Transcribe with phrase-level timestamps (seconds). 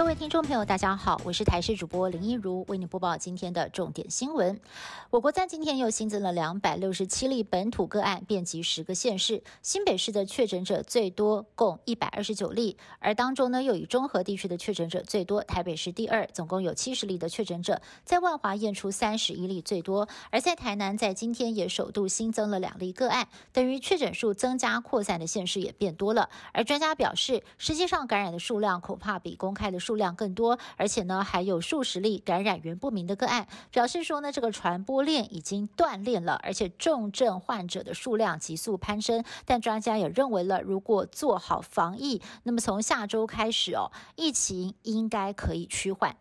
[0.00, 4.60] 各位听众朋友，大家好，我是台视主播林一如，为您播报今天的重点新闻。
[5.08, 9.42] 我国在今天又新增了两百六十七例本土个案，遍及十个县市。
[9.62, 26.28] 新北市的确诊者最多，共一百二十九例，而当中呢，又以中和地区的确诊者最多，台北市第二，总共有七十例的确诊者，在万华验出三十一例最多，而在台南，在今天也首度新增了两例个案，等于确诊数增加扩散的县市也变多了。
[26.52, 29.96] 而专家表示，实际上感染的数量恐怕比公开的数。
[30.00, 39.24] 量更多，而且呢还有数十例感染源不明的个案，表示说呢这个传播链已经断裂了，而且重症患者的数量急速攀升。
[39.44, 46.16] 但专家也认为了，如果做好防疫，那么从下周开始哦，疫情应该可以趋缓。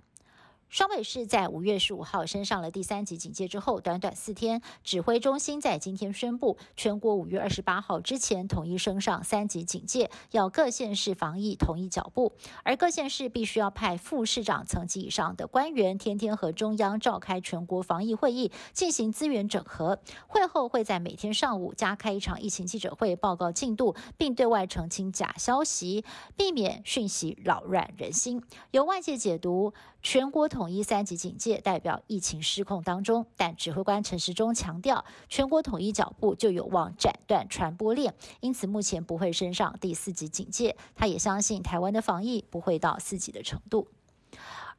[0.69, 19.99] 双北市在五月十五号升上了第三级警戒之后，短短四天，指挥中心在今天宣布，全国五月二十八号之前统一升上三级警戒，要各县市防疫统一脚步，而各县市必须要派副市长层级以上的官员，天天和中央召开全国防疫会议，进行资源整合。
[20.27, 26.05] 会后会在每天上午加开一场疫情记者会，报告进度，并对外澄清假消息，
[26.37, 28.43] 避免讯息扰乱人心。
[28.69, 29.73] 由外界解读，
[30.03, 30.58] 全国统。
[30.59, 40.75] 统一三级警戒代表疫情失控当中，但指挥官陈时中强调，全国统一脚步就有望斩断传播链，因此目前不会升上第四级警戒。
[40.97, 43.87] 他也相信台湾的防疫不会到四级的程度。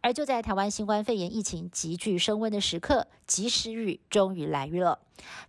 [0.00, 5.00] 而就在台湾新冠肺炎疫情急剧升温的时刻，及时雨终于来了。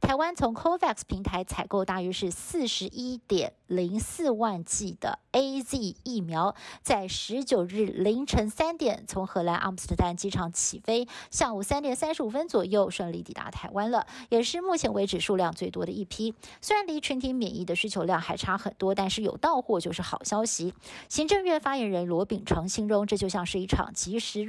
[0.02, 16.36] 台湾从 COVAX 平台采购大约是四十一点零四万剂的 A Z 疫苗，在十九日凌晨三点从荷兰阿姆斯特丹机场起飞，下午三点三十五分左右顺利抵达台湾了，也是目前为止数量最多的一批。
[16.60, 20.74] 虽然离群体免疫的需求量还差很多，但是有到货就是好消息。
[21.08, 24.41] 行政院发言人罗秉成形容这就像是一场及时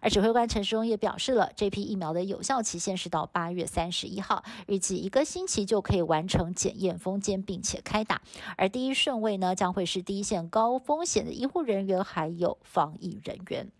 [0.00, 4.44] 而指挥官陈时中也表示了，这批疫苗的有效期限是到八月三十一号。
[4.66, 8.20] 预计一个星期就可以完成检验封监，并且开打。
[8.56, 13.70] 而第一顺位呢，将会是第一线高风险的医护人员，还有防疫人员。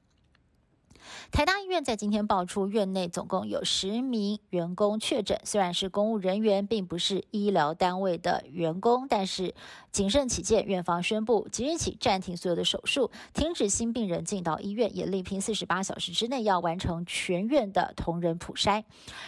[1.31, 5.39] 台大医院在今天爆出，院内总共有十名员工确诊。
[5.45, 9.55] 虽然是公务人员，并不是医疗单位的员工，但是
[9.93, 18.85] 谨慎起见，院方宣布即日起暂停所有的手术，停止新病人进到医院，也力拼四十八小时之内要完成全院的同仁普筛。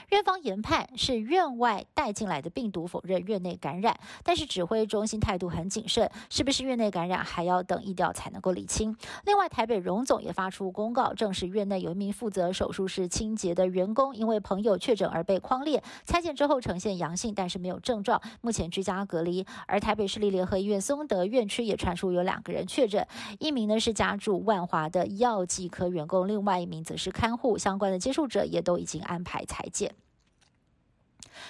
[0.08, 8.96] 院方研判是院外带进来的病毒，否认院内感染，但是指挥中心态度很谨慎，是不是院内感染还要等医调才能够理清。
[9.26, 11.65] 另外，台北荣总也发出公告，证实院。
[11.66, 19.46] 内有一名负责手术室清洁的员工，因为朋友确诊而被框列，拆检之后呈现阳性，但是没有症状，目前居家隔离。
[19.66, 23.06] 而台北市立联合医院松德院区也传出有两个人确诊，
[23.38, 29.94] 一名呢是家住万华的药剂科员工，另外一名则是看护，相关的接触者也都已经安排裁剪。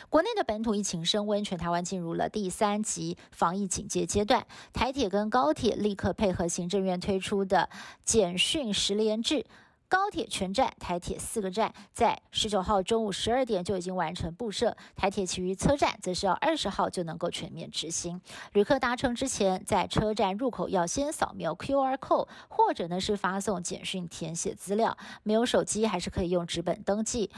[0.08, 4.44] 国内的本土疫情升温，全台湾进入了第三级防疫警戒阶段。
[4.72, 7.68] 台铁跟高铁立刻配合行政院推出的
[8.04, 9.46] 简讯十连制。
[9.88, 14.76] 高铁全站，台铁四个站，在十九号中午十二点就已经完成布设。
[14.96, 18.20] 台铁其余车站则是要二十号就能够全面执行。
[18.52, 24.96] 旅客搭乘之前，在车站入口要先扫描 QR code，或者呢是发送简讯填写资料。
[25.22, 27.30] 没有手机还是可以用纸本登记。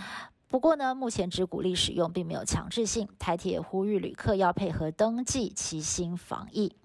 [0.49, 3.07] 不过呢，目前只鼓励使用，并没有强制性。
[3.19, 6.78] 台铁呼吁旅客要配合登记，齐心防疫。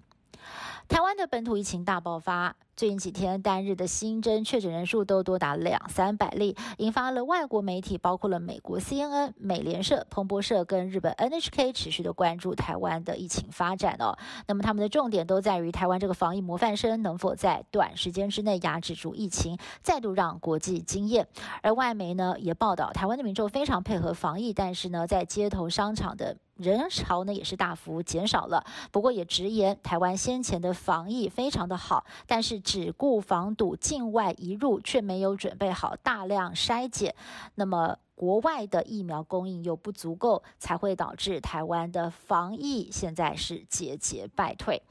[0.88, 2.56] 台湾的本土疫情大爆发。
[2.76, 14.18] 最近几天单日的新增确诊人数都多达两三百例，引发了外国媒体，包括了美国 CNN、美联社、彭博社跟日本 NHK 持续的关注台湾的疫情发展哦。
[14.48, 21.28] 那么他们的重点都在于台湾这个防疫模范生能否在短时间之内压制住疫情，再度让国际惊艳。
[21.62, 28.64] 而外媒呢也报道，台湾的民众非常配合防疫，但是呢在街头商场的人潮呢也是大幅减少了。
[28.90, 32.54] 不过也直言，台湾先前的防疫非常的好，但是。
[32.64, 37.14] 只顾防堵境外移入，却没有准备好大量筛检，
[37.56, 44.82] 那么国外的疫苗供应又不足够，才会导致台湾的防疫现在是节节败退。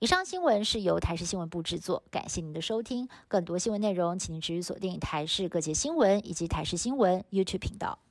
[0.00, 3.08] 以上新闻是由台视新闻部制作，感谢您的收听。
[3.28, 8.01] 更多新闻内容，请您持续锁定台视各界新闻以及台视新闻 YouTube 频道。